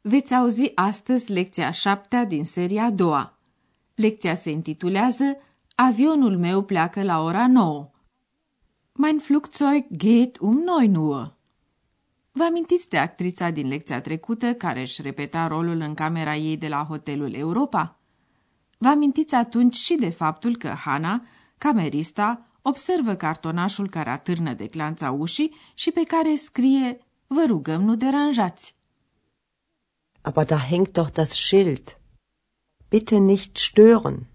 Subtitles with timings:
[0.00, 3.38] veți auzi astăzi lecția a șaptea din seria a doua.
[3.94, 5.36] Lecția se intitulează
[5.74, 7.90] Avionul meu pleacă la ora 9.
[8.92, 11.38] Mein Flugzeug geht um 9 Uhr.
[12.32, 16.68] Vă amintiți de actrița din lecția trecută care își repeta rolul în camera ei de
[16.68, 17.98] la hotelul Europa?
[18.78, 21.22] Vă amintiți atunci și de faptul că Hana,
[21.58, 27.94] camerista, observă cartonașul care atârnă de clanța ușii și pe care scrie Vă rugăm, nu
[27.94, 28.79] deranjați.
[30.22, 32.00] Aber da hängt doch das Schild.
[32.88, 34.26] Bitte nicht stören.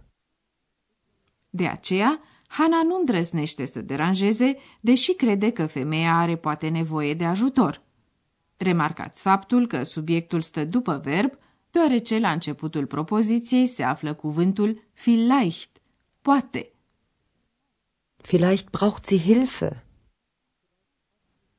[1.49, 7.25] De aceea, Hana nu îndrăznește să deranjeze, deși crede că femeia are poate nevoie de
[7.25, 7.81] ajutor.
[8.57, 11.37] Remarcați faptul că subiectul stă după verb,
[11.71, 15.81] deoarece la începutul propoziției se află cuvântul vielleicht,
[16.21, 16.69] poate.
[18.17, 19.85] Vielleicht braucht sie Hilfe.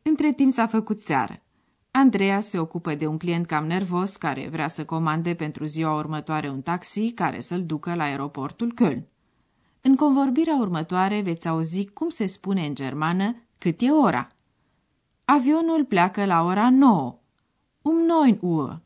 [0.03, 1.46] Între timp s-a făcut seară.
[1.99, 6.49] Andreea se ocupă de un client cam nervos care vrea să comande pentru ziua următoare
[6.49, 9.03] un taxi care să-l ducă la aeroportul Köln.
[9.81, 14.29] În convorbirea următoare veți auzi cum se spune în germană cât e ora.
[15.25, 17.19] Avionul pleacă la ora 9,
[17.83, 18.81] um 9 Uhr,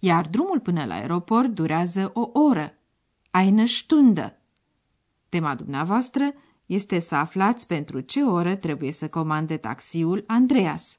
[0.00, 2.74] iar drumul până la aeroport durează o oră,
[3.30, 4.42] eine Stunde.
[5.28, 6.32] Tema dumneavoastră
[6.66, 10.98] este să aflați pentru ce oră trebuie să comande taxiul Andreas.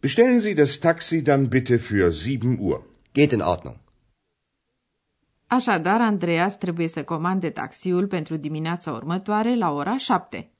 [0.00, 2.84] Bestellen Sie das Taxi dann bitte für sieben Uhr.
[3.12, 3.76] Geht in Ordnung.
[5.46, 10.50] Așadar, Andreas trebuie să comande taxiul pentru dimineața următoare la ora 7.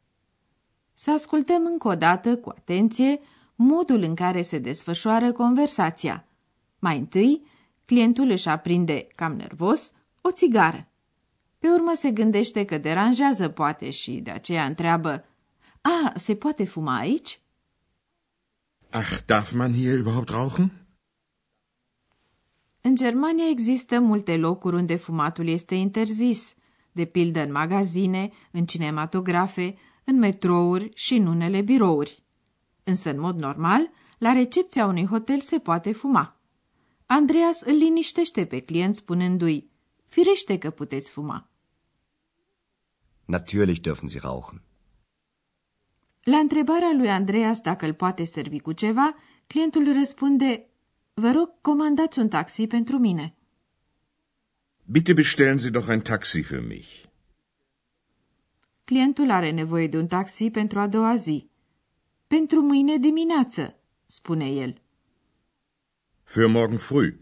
[0.95, 3.21] Să ascultăm încă o dată, cu atenție,
[3.55, 6.25] modul în care se desfășoară conversația.
[6.79, 7.43] Mai întâi,
[7.85, 10.89] clientul își aprinde, cam nervos, o țigară.
[11.59, 15.25] Pe urmă se gândește că deranjează poate și de aceea întreabă
[15.81, 17.41] A, se poate fuma aici?
[18.91, 20.87] Ach, darf man hier überhaupt rauchen?
[22.81, 26.55] În Germania există multe locuri unde fumatul este interzis,
[26.93, 32.25] de pildă în magazine, în cinematografe, în metrouri și în unele birouri.
[32.85, 36.41] Însă, în mod normal, la recepția unui hotel se poate fuma.
[37.07, 39.71] Andreas îl liniștește pe client spunându-i,
[40.07, 41.51] firește că puteți fuma.
[43.25, 44.63] Natürlich dürfen Sie rauchen.
[46.31, 49.15] La întrebarea lui Andreas dacă îl poate servi cu ceva,
[49.47, 50.67] clientul răspunde,
[51.15, 53.35] vă rog, comandați un taxi pentru mine.
[54.85, 57.05] Bitte bestellen Sie doch ein Taxi für mich.
[58.85, 61.51] Clientul are nevoie de un taxi pentru a doua zi.
[62.27, 64.81] Pentru mâine dimineață, spune el.
[66.25, 67.15] Für morgen früh.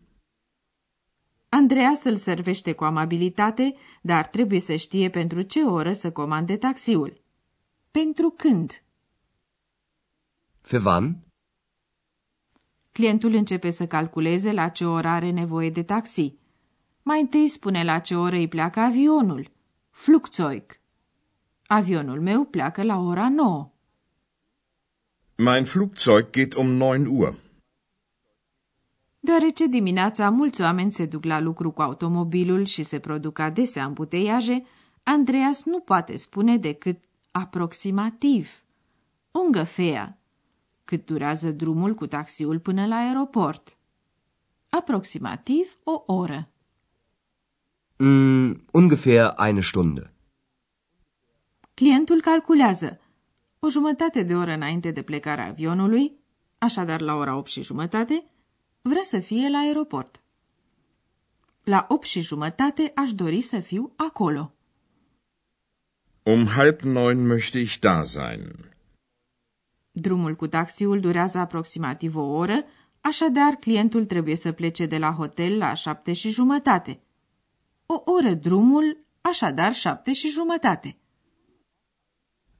[1.49, 7.21] Andreas îl servește cu amabilitate, dar trebuie să știe pentru ce oră să comande taxiul.
[7.91, 8.81] Pentru când?
[10.69, 11.17] Für wann?
[12.93, 16.35] Clientul începe să calculeze la ce oră are nevoie de taxi.
[17.03, 19.51] Mai întâi spune la ce oră îi pleacă avionul.
[19.91, 20.81] Flugzeug.
[21.67, 23.71] Avionul meu pleacă la ora 9.
[25.37, 27.39] Mein Flugzeug geht um 9 Uhr.
[29.21, 34.65] Deoarece dimineața mulți oameni se duc la lucru cu automobilul și se produc adesea îmbuteiaje,
[35.03, 38.63] Andreas nu poate spune decât aproximativ,
[39.31, 40.17] ungefähr,
[40.87, 43.77] cât durează drumul cu taxiul până la aeroport.
[44.69, 46.49] Aproximativ o oră.
[47.97, 50.13] Mm, ungefähr eine Stunde.
[51.75, 53.01] Clientul calculează
[53.59, 56.13] o jumătate de oră înainte de plecarea avionului,
[56.59, 58.25] așadar la ora 8 și jumătate,
[58.83, 60.21] vrea să fie la aeroport.
[61.63, 64.55] La 8 și jumătate aș dori să fiu acolo.
[66.23, 68.76] Um halb neun möchte ich da sein.
[69.99, 72.65] Drumul cu taxiul durează aproximativ o oră,
[73.01, 77.01] așadar clientul trebuie să plece de la hotel la șapte și jumătate.
[77.87, 80.97] O oră drumul, așadar șapte și jumătate.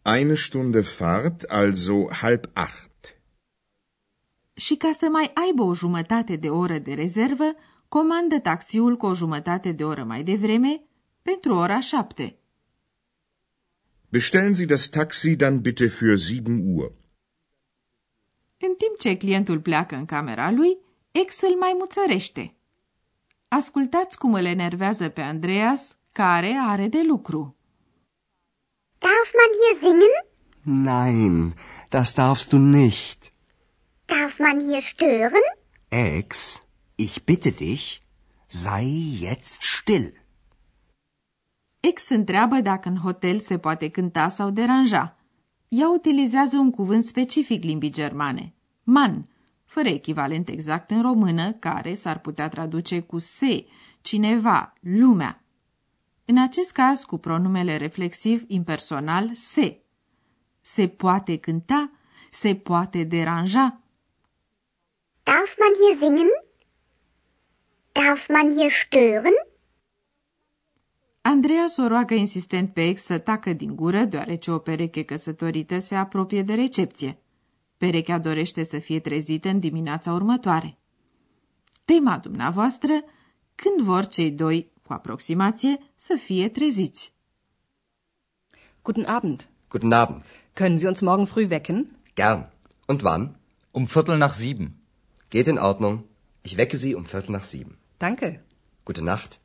[0.03, 3.21] Eine Stunde Fahrt, also halb acht.
[4.55, 7.55] Și ca să mai aibă o jumătate de oră de rezervă,
[7.89, 10.83] comandă taxiul cu o jumătate de oră mai devreme
[11.23, 12.39] pentru ora șapte.
[14.09, 16.43] Bestellen Sie das Taxi dann bitte für 7
[16.75, 16.93] Uhr.
[18.59, 20.79] În timp ce clientul pleacă în camera lui,
[21.11, 22.55] ex îl mai muțărește.
[23.49, 27.57] Ascultați cum îl enervează pe Andreas, care are de lucru.
[28.99, 30.15] Darf man hier singen?
[30.85, 31.55] Nein,
[31.89, 33.33] das darfst du nicht.
[34.05, 35.47] Darf man hier stören?
[35.89, 36.61] Ex,
[36.95, 38.01] ich bitte dich,
[38.47, 40.25] sei jetzt still.
[41.81, 45.17] Ex întreabă dacă în hotel se poate cânta sau deranja.
[45.69, 49.29] Ea utilizează un cuvânt specific limbii germane, man,
[49.65, 53.67] fără echivalent exact în română, care s-ar putea traduce cu se,
[54.01, 55.45] cineva, lumea.
[56.25, 59.81] În acest caz, cu pronumele reflexiv impersonal se.
[60.61, 61.91] Se poate cânta,
[62.31, 63.81] se poate deranja.
[65.23, 66.29] Darf man hier singen?
[67.93, 69.46] Darf man hier stören?
[71.29, 75.95] Andreas o roagă insistent pe ex să tacă din gură, deoarece o pereche căsătorită se
[75.95, 77.19] apropie de recepție.
[77.77, 80.79] Perechea dorește să fie trezită în dimineața următoare.
[81.85, 82.93] Tema dumneavoastră,
[83.55, 87.13] când vor cei doi, cu aproximație, să fie treziți.
[88.83, 89.49] Guten Abend.
[89.69, 90.23] Guten Abend.
[90.53, 91.97] Können Sie uns morgen früh wecken?
[92.15, 92.51] Gern.
[92.87, 93.37] Und wann?
[93.71, 94.75] Um Viertel nach sieben.
[95.29, 96.05] Geht in Ordnung.
[96.43, 97.79] Ich wecke Sie um Viertel nach sieben.
[97.99, 98.45] Danke.
[98.85, 99.41] Gute Nacht.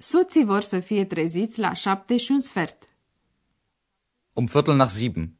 [0.00, 2.96] Soții vor să fie treziți la șapte și un sfert.
[4.32, 5.36] Um Viertel nach sieben.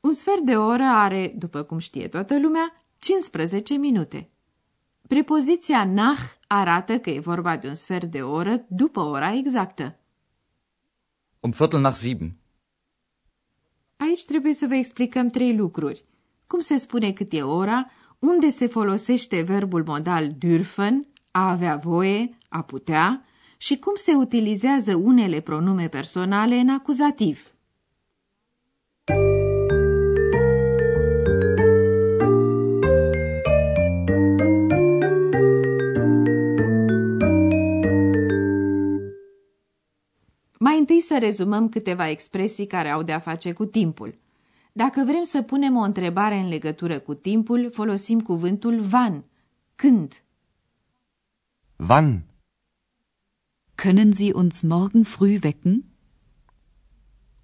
[0.00, 4.30] Un sfert de oră are, după cum știe toată lumea, 15 minute.
[5.08, 9.98] Prepoziția nach arată că e vorba de un sfert de oră după ora exactă.
[11.40, 12.36] Um Viertel nach sieben.
[13.96, 16.04] Aici trebuie să vă explicăm trei lucruri.
[16.46, 22.38] Cum se spune cât e ora, unde se folosește verbul modal dürfen, a avea voie,
[22.48, 23.24] a putea,
[23.56, 27.54] și cum se utilizează unele pronume personale în acuzativ.
[40.58, 44.18] Mai întâi să rezumăm câteva expresii care au de-a face cu timpul.
[44.72, 49.24] Dacă vrem să punem o întrebare în legătură cu timpul, folosim cuvântul van,
[49.74, 50.22] când.
[51.82, 52.28] Wann?
[53.78, 55.96] Können Sie uns morgen früh wecken?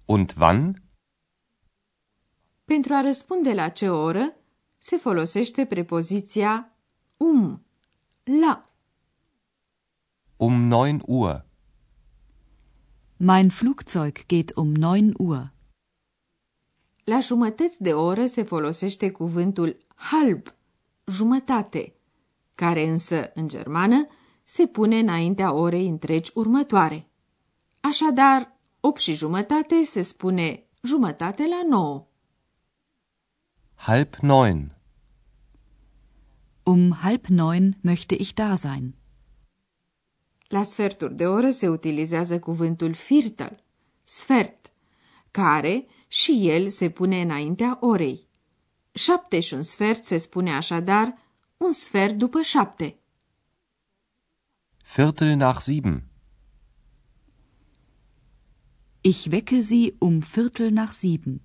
[0.05, 0.83] Und wann?
[2.65, 4.35] Pentru a răspunde la ce oră,
[4.77, 6.77] se folosește prepoziția
[7.17, 7.65] um,
[8.23, 8.69] la.
[10.35, 11.45] Um 9 Uhr.
[13.17, 15.51] Mein Flugzeug geht um 9 Uhr.
[17.03, 20.55] La jumătăți de oră se folosește cuvântul halb,
[21.05, 21.95] jumătate,
[22.55, 24.07] care însă, în germană,
[24.49, 27.09] se pune înaintea orei întregi următoare.
[27.79, 32.07] Așadar, 8 și jumătate se spune jumătate la 9.
[33.75, 34.75] Halb neun.
[36.63, 38.95] Um halb neun möchte ich da sein.
[40.47, 43.63] La sferturi de oră se utilizează cuvântul viertel,
[44.03, 44.71] sfert,
[45.31, 48.27] care și el se pune înaintea orei.
[48.91, 51.17] Șapte și un sfert se spune așadar
[51.57, 52.99] un sfert după șapte.
[54.95, 56.09] Viertel nach sieben.
[59.01, 61.41] Ich wecke Sie um Viertel nach sieben.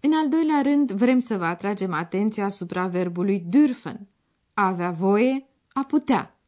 [0.00, 3.96] În al doilea rând, vrem să vă atragem atenția asupra verbului dürfen,
[4.54, 6.40] a avea voie, a putea.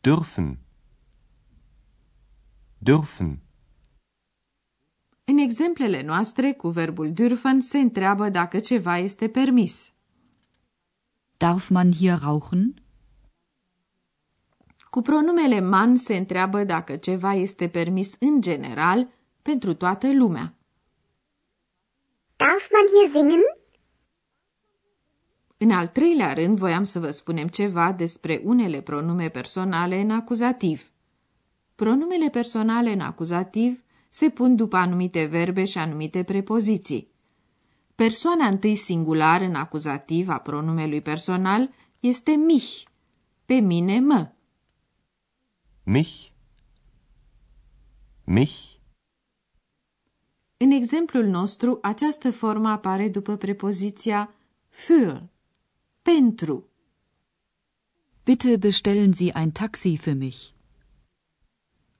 [0.00, 0.56] Dürfen.
[2.78, 3.38] Dürfen.
[5.24, 9.92] În exemplele noastre, cu verbul dürfen se întreabă dacă ceva este permis.
[11.36, 12.81] Darf man hier rauchen?
[14.92, 19.08] Cu pronumele man se întreabă dacă ceva este permis în general
[19.42, 20.54] pentru toată lumea.
[22.36, 23.40] Darf man hier singen?
[25.56, 30.90] În al treilea rând, voiam să vă spunem ceva despre unele pronume personale în acuzativ.
[31.74, 37.10] Pronumele personale în acuzativ se pun după anumite verbe și anumite prepoziții.
[37.94, 41.70] Persoana întâi singular în acuzativ a pronumelui personal
[42.00, 42.82] este mich,
[43.44, 44.30] pe mine mă.
[45.84, 46.30] Mich.
[48.24, 48.80] Mich.
[50.56, 54.34] În exemplul nostru, această formă apare după prepoziția
[54.70, 55.22] für,
[56.02, 56.66] pentru.
[58.24, 60.50] Bitte bestellen Sie ein Taxi für mich.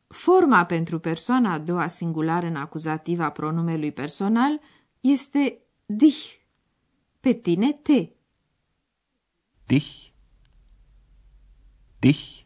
[0.07, 4.61] Forma pentru persoana a doua singulară în acuzativ a pronumelui personal
[5.01, 6.35] este dich.
[7.21, 8.09] Pe tine te.
[9.67, 10.11] Dich.
[11.99, 12.45] Dich.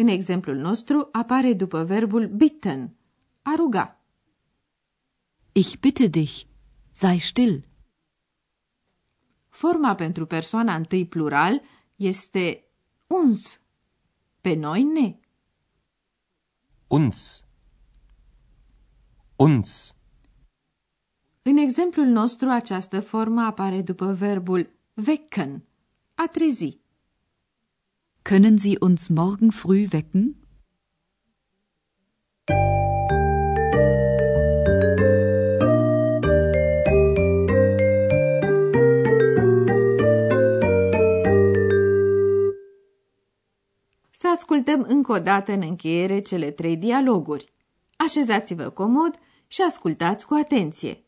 [0.00, 2.96] În exemplul nostru apare după verbul bitten,
[3.42, 4.00] a ruga.
[5.52, 6.42] Ich bitte dich,
[6.90, 7.64] sei still.
[9.48, 11.62] Forma pentru persoana întâi plural
[11.96, 12.64] este
[13.06, 13.60] uns.
[14.40, 15.18] Pe noi ne.
[16.86, 17.44] Uns.
[19.36, 19.94] Uns.
[21.42, 24.70] În exemplul nostru, această formă apare după verbul
[25.06, 25.64] wecken,
[26.14, 26.78] a trezi.
[28.30, 30.36] Können Sie uns morgen früh wecken?
[44.10, 47.52] Să ascultăm încă o dată în încheiere cele trei dialoguri.
[47.96, 51.07] Așezați-vă comod și ascultați cu atenție.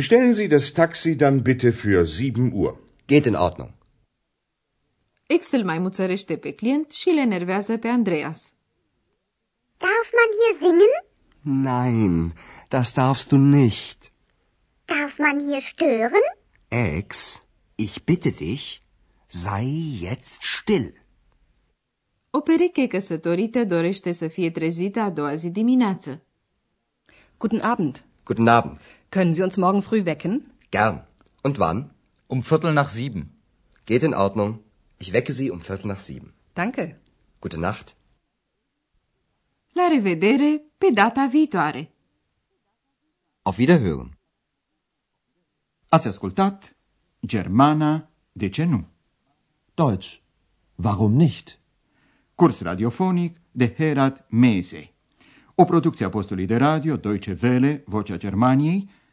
[0.00, 2.78] Bestellen Sie das Taxi dann bitte für 7 Uhr.
[3.06, 3.72] Geht in Ordnung.
[5.50, 8.52] Îl mai muțărește pe client și le enervează pe Andreas.
[9.76, 10.94] Darf man hier singen?
[11.64, 12.34] Nein,
[12.68, 14.12] das darfst du nicht.
[14.84, 16.26] Darf man hier stören?
[16.68, 17.40] Ex,
[17.74, 18.78] ich bitte dich,
[19.26, 20.94] sei jetzt still.
[22.30, 26.22] O pereche căsătorită dorește să fie trezită a doua zi dimineață.
[27.38, 28.04] Guten Abend.
[28.24, 28.80] Guten Abend.
[29.10, 30.50] Können Sie uns morgen früh wecken?
[30.70, 31.04] Gern.
[31.42, 31.90] Und wann?
[32.28, 33.22] Um Viertel nach sieben.
[33.86, 34.60] Geht in Ordnung.
[34.98, 36.32] Ich wecke Sie um Viertel nach sieben.
[36.54, 36.96] Danke.
[37.40, 37.96] Gute Nacht.
[39.74, 41.88] La revedere pe data viitoare!
[43.42, 44.10] Auf Wiederhören.
[45.88, 46.76] Ați ascultat
[47.20, 48.86] Germana, de ce nu?
[49.74, 50.20] Deutsch.
[50.74, 51.58] Warum nicht?
[52.34, 54.92] Curs radiofonic de Herat Mese.
[55.54, 58.88] O producție a postului de radio Deutsche Welle, Vocea Germaniei,